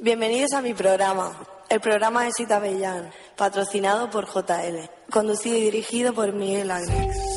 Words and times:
Bienvenidos 0.00 0.52
a 0.52 0.62
mi 0.62 0.74
programa, 0.74 1.36
el 1.68 1.80
programa 1.80 2.22
de 2.22 2.30
Cita 2.30 2.60
Bellán, 2.60 3.10
patrocinado 3.36 4.08
por 4.10 4.26
JL, 4.26 4.88
conducido 5.10 5.56
y 5.56 5.62
dirigido 5.62 6.12
por 6.12 6.32
Miguel 6.32 6.70
Ángel. 6.70 7.27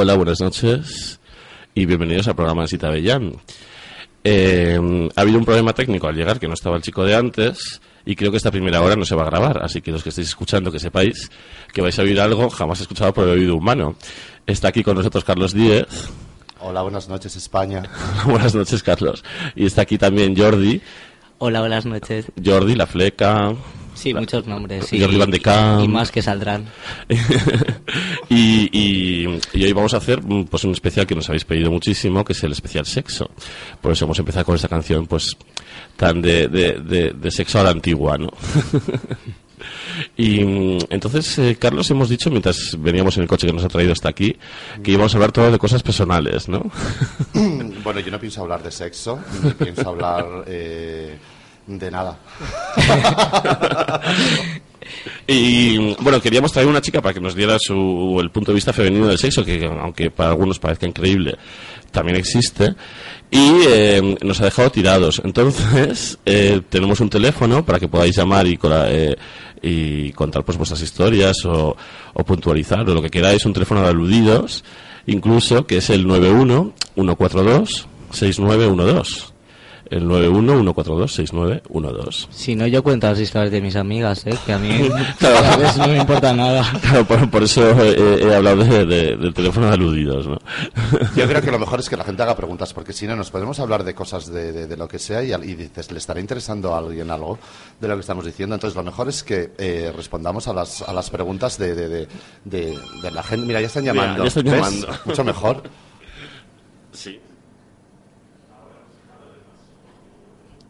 Hola, 0.00 0.14
buenas 0.14 0.40
noches 0.40 1.18
y 1.74 1.84
bienvenidos 1.84 2.28
al 2.28 2.36
programa 2.36 2.62
de 2.62 2.68
Cita 2.68 2.88
Bellán. 2.88 3.32
Eh, 4.22 5.08
ha 5.16 5.20
habido 5.20 5.38
un 5.38 5.44
problema 5.44 5.72
técnico 5.72 6.06
al 6.06 6.14
llegar 6.14 6.38
que 6.38 6.46
no 6.46 6.54
estaba 6.54 6.76
el 6.76 6.82
chico 6.82 7.04
de 7.04 7.16
antes 7.16 7.80
y 8.06 8.14
creo 8.14 8.30
que 8.30 8.36
esta 8.36 8.52
primera 8.52 8.80
hora 8.80 8.94
no 8.94 9.04
se 9.04 9.16
va 9.16 9.22
a 9.22 9.26
grabar, 9.26 9.60
así 9.60 9.82
que 9.82 9.90
los 9.90 10.04
que 10.04 10.10
estéis 10.10 10.28
escuchando 10.28 10.70
que 10.70 10.78
sepáis 10.78 11.32
que 11.72 11.82
vais 11.82 11.98
a 11.98 12.02
oír 12.02 12.20
algo 12.20 12.48
jamás 12.48 12.80
escuchado 12.80 13.12
por 13.12 13.24
el 13.24 13.30
oído 13.30 13.56
humano. 13.56 13.96
Está 14.46 14.68
aquí 14.68 14.84
con 14.84 14.96
nosotros 14.96 15.24
Carlos 15.24 15.52
Díez. 15.52 15.88
Hola, 16.60 16.82
buenas 16.82 17.08
noches 17.08 17.34
España. 17.34 17.82
buenas 18.24 18.54
noches 18.54 18.84
Carlos. 18.84 19.24
Y 19.56 19.66
está 19.66 19.82
aquí 19.82 19.98
también 19.98 20.36
Jordi. 20.36 20.80
Hola, 21.38 21.58
buenas 21.58 21.86
noches. 21.86 22.26
Jordi, 22.40 22.76
la 22.76 22.86
fleca. 22.86 23.52
Sí, 23.98 24.14
muchos 24.14 24.46
nombres. 24.46 24.86
Sí, 24.86 25.00
Jordi 25.00 25.16
Van 25.16 25.30
de 25.30 25.40
Camp. 25.40 25.82
Y 25.82 25.88
más 25.88 26.12
que 26.12 26.22
saldrán. 26.22 26.66
y, 28.28 28.68
y, 28.72 29.40
y, 29.52 29.64
hoy 29.64 29.72
vamos 29.72 29.92
a 29.92 29.96
hacer 29.96 30.20
pues 30.48 30.62
un 30.62 30.70
especial 30.70 31.04
que 31.04 31.16
nos 31.16 31.28
habéis 31.28 31.44
pedido 31.44 31.72
muchísimo, 31.72 32.24
que 32.24 32.32
es 32.32 32.42
el 32.44 32.52
especial 32.52 32.86
sexo. 32.86 33.28
Por 33.80 33.90
eso 33.92 34.04
hemos 34.04 34.18
empezado 34.20 34.44
con 34.44 34.54
esta 34.54 34.68
canción, 34.68 35.08
pues, 35.08 35.36
tan 35.96 36.22
de, 36.22 36.46
de, 36.46 36.74
de, 36.74 37.10
de 37.10 37.30
sexo 37.32 37.58
a 37.58 37.64
la 37.64 37.70
antigua, 37.70 38.16
¿no? 38.16 38.30
Y 40.16 40.40
entonces, 40.90 41.36
eh, 41.40 41.56
Carlos, 41.58 41.90
hemos 41.90 42.08
dicho 42.08 42.30
mientras 42.30 42.76
veníamos 42.78 43.16
en 43.16 43.24
el 43.24 43.28
coche 43.28 43.48
que 43.48 43.52
nos 43.52 43.64
ha 43.64 43.68
traído 43.68 43.92
hasta 43.92 44.08
aquí 44.08 44.36
que 44.82 44.92
íbamos 44.92 45.12
a 45.12 45.16
hablar 45.16 45.32
todo 45.32 45.50
de 45.50 45.58
cosas 45.58 45.82
personales, 45.82 46.48
¿no? 46.48 46.70
bueno, 47.82 47.98
yo 47.98 48.10
no 48.12 48.20
pienso 48.20 48.42
hablar 48.42 48.62
de 48.62 48.70
sexo, 48.70 49.18
pienso 49.58 49.88
hablar 49.88 50.44
eh, 50.46 51.18
De 51.68 51.90
nada. 51.90 52.18
Y 55.26 55.94
bueno, 55.96 56.22
queríamos 56.22 56.52
traer 56.52 56.68
una 56.68 56.80
chica 56.80 57.02
para 57.02 57.12
que 57.12 57.20
nos 57.20 57.34
diera 57.34 57.58
su, 57.58 58.18
el 58.20 58.30
punto 58.30 58.50
de 58.50 58.54
vista 58.54 58.72
femenino 58.72 59.06
del 59.06 59.18
sexo, 59.18 59.44
que 59.44 59.66
aunque 59.66 60.10
para 60.10 60.30
algunos 60.30 60.58
parezca 60.58 60.86
increíble, 60.86 61.36
también 61.90 62.16
existe. 62.16 62.74
Y 63.30 63.52
eh, 63.68 64.16
nos 64.22 64.40
ha 64.40 64.46
dejado 64.46 64.70
tirados. 64.70 65.20
Entonces, 65.22 66.18
eh, 66.24 66.62
tenemos 66.70 67.00
un 67.00 67.10
teléfono 67.10 67.62
para 67.64 67.78
que 67.78 67.88
podáis 67.88 68.16
llamar 68.16 68.46
y, 68.46 68.58
eh, 68.62 69.16
y 69.60 70.12
contar 70.12 70.44
pues 70.44 70.56
vuestras 70.56 70.80
historias 70.80 71.44
o, 71.44 71.76
o 72.14 72.24
puntualizar 72.24 72.88
o 72.88 72.94
lo 72.94 73.02
que 73.02 73.10
queráis. 73.10 73.44
Un 73.44 73.52
teléfono 73.52 73.82
de 73.82 73.88
aludidos, 73.88 74.64
incluso, 75.06 75.66
que 75.66 75.76
es 75.76 75.90
el 75.90 76.06
91 76.06 76.72
142 76.94 77.86
6912. 78.12 79.37
El 79.90 80.04
91-142-6912. 80.06 82.28
Si 82.30 82.54
no, 82.54 82.66
yo 82.66 82.82
cuento 82.82 83.06
las 83.08 83.18
historias 83.18 83.50
de 83.50 83.60
mis 83.60 83.76
amigas, 83.76 84.26
¿eh? 84.26 84.34
Que 84.44 84.52
a 84.52 84.58
mí 84.58 84.88
Claro. 85.18 85.38
a 85.52 85.56
veces 85.56 85.78
no 85.78 85.88
me 85.88 85.96
importa 85.98 86.32
nada. 86.34 86.64
Claro, 86.82 87.04
por, 87.06 87.30
por 87.30 87.42
eso 87.42 87.70
he, 87.82 88.22
he 88.22 88.34
hablado 88.34 88.64
de- 88.64 88.86
de- 88.86 89.16
del 89.16 89.34
teléfono 89.34 89.66
de 89.68 89.72
aludidos, 89.74 90.26
¿no? 90.26 90.38
Yo 91.16 91.26
creo 91.26 91.40
que 91.40 91.50
lo 91.50 91.58
mejor 91.58 91.80
es 91.80 91.88
que 91.88 91.96
la 91.96 92.04
gente 92.04 92.22
haga 92.22 92.36
preguntas, 92.36 92.72
porque 92.74 92.92
si 92.92 93.06
no, 93.06 93.16
nos 93.16 93.30
podemos 93.30 93.58
hablar 93.60 93.84
de 93.84 93.94
cosas 93.94 94.30
de, 94.32 94.52
de- 94.52 94.66
de 94.66 94.76
lo 94.76 94.88
que 94.88 94.98
sea 94.98 95.22
y, 95.24 95.32
y 95.32 95.54
dices, 95.54 95.90
¿le 95.90 95.98
estará 95.98 96.20
interesando 96.20 96.74
a 96.74 96.78
alguien 96.78 97.10
algo 97.10 97.38
de 97.80 97.88
lo 97.88 97.94
que 97.94 98.00
estamos 98.00 98.24
diciendo? 98.24 98.54
Entonces, 98.54 98.76
lo 98.76 98.82
mejor 98.82 99.08
es 99.08 99.22
que 99.22 99.52
eh, 99.58 99.92
respondamos 99.96 100.48
a 100.48 100.52
las, 100.52 100.82
a 100.82 100.92
las 100.92 101.08
preguntas 101.10 101.58
de, 101.58 101.74
de, 101.74 101.88
de- 101.88 102.08
de- 102.44 102.78
de 103.02 103.10
la 103.10 103.22
gente. 103.22 103.46
Mira, 103.46 103.60
ya 103.60 103.66
están 103.68 103.84
Mira, 103.84 103.94
llamando. 103.94 104.22
ya 104.24 104.28
están 104.28 104.44
llamando. 104.44 104.88
Mucho 105.06 105.24
mejor. 105.24 105.62
Sí. 106.92 107.18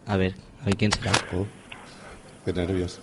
A 0.09 0.17
ver, 0.17 0.33
a 0.63 0.65
ver 0.65 0.77
quién 0.77 0.91
será. 0.91 1.13
Uh, 1.33 1.45
qué 2.47 2.53
nervios. 2.55 2.99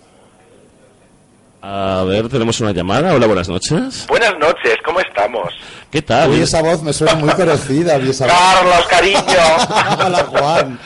A 1.62 2.04
ver, 2.06 2.28
tenemos 2.28 2.60
una 2.60 2.72
llamada. 2.72 3.14
Hola, 3.14 3.26
buenas 3.28 3.48
noches. 3.48 4.06
Buenas 4.08 4.36
noches, 4.40 4.76
¿cómo 4.84 4.98
estamos? 4.98 5.54
¿Qué 5.88 6.02
tal? 6.02 6.30
Uy, 6.30 6.40
esa 6.40 6.60
voz 6.62 6.82
me 6.82 6.92
suena 6.92 7.14
muy 7.14 7.30
conocida. 7.30 7.94
esa. 7.96 8.26
Carlos, 8.26 8.86
cariño. 8.88 9.20
Hola, 10.04 10.24
Juan. 10.24 10.78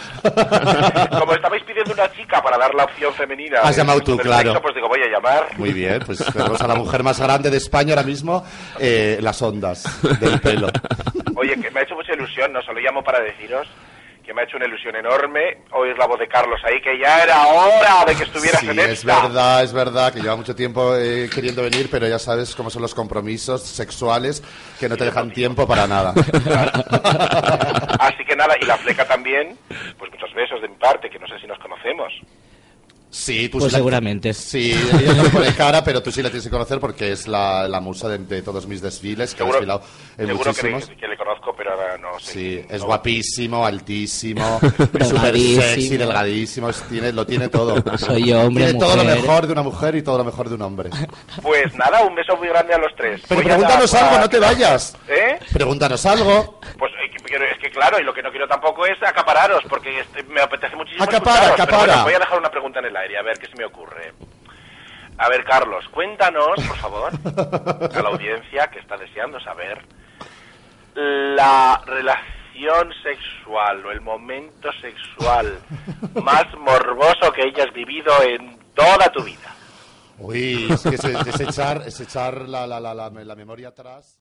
Como 1.19 1.32
estabais 1.32 1.62
pidiendo 1.64 1.94
una 1.94 2.12
chica 2.12 2.43
para 2.43 2.58
dar 2.58 2.75
la 2.75 2.84
opción 2.84 3.14
femenina. 3.14 3.61
Has 3.62 3.76
llamado 3.76 4.00
tú, 4.02 4.19
claro. 4.19 4.50
sexo, 4.50 4.62
pues 4.62 4.75
digo, 4.75 4.88
voy 4.88 5.00
a 5.00 5.08
llamar. 5.08 5.58
Muy 5.58 5.73
bien, 5.73 6.02
pues 6.05 6.19
tenemos 6.19 6.61
a 6.61 6.69
la 6.69 6.75
mujer 6.75 7.02
más 7.02 7.19
grande 7.19 7.49
de 7.49 7.56
España 7.56 7.94
ahora 7.94 8.02
mismo, 8.02 8.44
eh, 8.78 9.19
las 9.23 9.40
ondas 9.40 9.84
del 10.20 10.38
pelo. 10.40 10.69
Oye, 11.34 11.58
que 11.58 11.70
me 11.70 11.81
ha 11.81 11.82
hecho 11.82 11.94
mucha 11.94 12.12
ilusión, 12.12 12.52
no 12.52 12.61
solo 12.61 12.78
llamo 12.78 13.02
para 13.02 13.20
deciros 13.20 13.66
que 14.30 14.34
me 14.34 14.42
ha 14.42 14.44
hecho 14.44 14.58
una 14.58 14.66
ilusión 14.66 14.94
enorme 14.94 15.58
oír 15.72 15.98
la 15.98 16.06
voz 16.06 16.20
de 16.20 16.28
Carlos 16.28 16.60
ahí, 16.62 16.80
que 16.80 16.96
ya 16.96 17.24
era 17.24 17.48
hora 17.48 18.04
de 18.06 18.14
que 18.14 18.22
estuvieras 18.22 18.60
Sí, 18.60 18.68
en 18.68 18.78
es 18.78 19.00
esta. 19.00 19.22
verdad, 19.22 19.64
es 19.64 19.72
verdad 19.72 20.12
que 20.12 20.20
lleva 20.20 20.36
mucho 20.36 20.54
tiempo 20.54 20.94
eh, 20.94 21.28
queriendo 21.34 21.62
venir, 21.62 21.88
pero 21.90 22.06
ya 22.06 22.20
sabes 22.20 22.54
cómo 22.54 22.70
son 22.70 22.80
los 22.82 22.94
compromisos 22.94 23.60
sexuales 23.62 24.40
que 24.78 24.88
no 24.88 24.96
te 24.96 25.04
dejan 25.06 25.32
tiempo 25.32 25.66
para 25.66 25.88
nada. 25.88 26.14
Así 27.98 28.24
que 28.24 28.36
nada, 28.36 28.54
y 28.60 28.66
la 28.66 28.76
fleca 28.76 29.04
también, 29.04 29.58
pues 29.98 30.12
muchos 30.12 30.32
besos 30.32 30.62
de 30.62 30.68
mi 30.68 30.76
parte, 30.76 31.10
que 31.10 31.18
no 31.18 31.26
sé 31.26 31.36
si 31.40 31.48
nos 31.48 31.58
conocemos. 31.58 32.12
Sí, 33.12 33.48
tú 33.48 33.58
Pues 33.58 33.64
sí 33.64 33.72
la- 33.72 33.78
seguramente. 33.78 34.32
Sí, 34.32 34.72
ella 34.72 35.14
no 35.14 35.24
pone 35.30 35.52
cara, 35.56 35.82
pero 35.82 36.00
tú 36.02 36.12
sí 36.12 36.22
la 36.22 36.28
tienes 36.30 36.44
que 36.44 36.50
conocer 36.50 36.78
porque 36.78 37.10
es 37.10 37.26
la, 37.26 37.66
la 37.66 37.80
musa 37.80 38.08
de, 38.08 38.18
de 38.18 38.40
todos 38.42 38.68
mis 38.68 38.80
desfiles, 38.80 39.34
que 39.34 39.42
ha 39.42 39.46
Seguro, 39.46 39.54
desfilado 39.58 39.82
en 40.16 40.26
seguro 40.28 40.44
que, 40.44 40.48
muchísimos. 40.70 40.88
le- 40.88 40.96
que 40.96 41.08
le 41.08 41.16
conozco, 41.16 41.52
pero 41.56 41.72
ahora 41.72 41.98
no 41.98 42.20
sé. 42.20 42.32
Sí, 42.32 42.64
es 42.70 42.80
No- 42.80 42.86
guapísimo, 42.86 43.66
altísimo, 43.66 44.60
súper 44.78 45.02
Delgadísimo. 45.06 45.62
sexy, 45.62 45.96
delgadísimo, 45.96 46.68
es- 46.70 46.82
tiene, 46.88 47.12
lo 47.12 47.26
tiene 47.26 47.48
todo. 47.48 47.82
Soy 47.98 48.26
yo, 48.28 48.42
hombre, 48.42 48.66
Tiene 48.66 48.78
todo 48.78 48.96
lo 48.96 49.04
mejor 49.04 49.46
de 49.46 49.52
una 49.54 49.62
mujer 49.62 49.96
y 49.96 50.02
todo 50.02 50.18
lo 50.18 50.24
mejor 50.24 50.48
de 50.48 50.54
un 50.54 50.62
hombre. 50.62 50.90
Pues 51.42 51.74
nada, 51.74 52.02
un 52.04 52.14
beso 52.14 52.36
muy 52.36 52.46
grande 52.48 52.74
a 52.74 52.78
los 52.78 52.94
tres. 52.96 53.20
Pero 53.28 53.40
Voy 53.40 53.44
pregúntanos 53.50 53.90
dar- 53.90 54.04
algo, 54.04 54.18
no 54.20 54.28
te 54.30 54.38
vayas. 54.38 54.96
¿Eh? 55.08 55.38
Pregúntanos 55.52 56.06
algo. 56.06 56.60
Pues 56.78 56.92
es 57.36 57.58
que 57.58 57.70
claro, 57.70 57.98
y 58.00 58.04
lo 58.04 58.12
que 58.14 58.22
no 58.22 58.30
quiero 58.30 58.46
tampoco 58.48 58.86
es 58.86 59.00
acapararos, 59.02 59.62
porque 59.68 60.00
este, 60.00 60.22
me 60.24 60.40
apetece 60.40 60.76
muchísimo 60.76 61.04
Acapara, 61.04 61.46
escucharos, 61.46 61.56
pero 61.56 61.76
acapara. 61.76 61.86
bueno, 61.92 62.04
voy 62.04 62.14
a 62.14 62.18
dejar 62.18 62.38
una 62.38 62.50
pregunta 62.50 62.78
en 62.80 62.86
el 62.86 62.96
aire, 62.96 63.18
a 63.18 63.22
ver 63.22 63.38
qué 63.38 63.46
se 63.46 63.56
me 63.56 63.64
ocurre. 63.64 64.12
A 65.18 65.28
ver, 65.28 65.44
Carlos, 65.44 65.84
cuéntanos, 65.90 66.56
por 66.66 66.76
favor, 66.76 67.12
a 67.94 68.02
la 68.02 68.08
audiencia 68.08 68.68
que 68.68 68.78
está 68.78 68.96
deseando 68.96 69.38
saber 69.40 69.84
la 70.94 71.80
relación 71.86 72.92
sexual 73.02 73.84
o 73.86 73.90
el 73.92 74.00
momento 74.00 74.70
sexual 74.80 75.58
más 76.22 76.46
morboso 76.58 77.32
que 77.32 77.42
hayas 77.42 77.72
vivido 77.72 78.12
en 78.22 78.58
toda 78.74 79.10
tu 79.12 79.22
vida. 79.22 79.54
Uy, 80.18 80.68
es 80.70 80.82
que 80.82 80.96
es, 80.96 81.04
es 81.04 81.40
echar, 81.40 81.82
es 81.86 82.00
echar 82.00 82.48
la, 82.48 82.66
la, 82.66 82.80
la, 82.80 82.92
la, 82.92 83.10
la 83.10 83.34
memoria 83.36 83.68
atrás. 83.68 84.20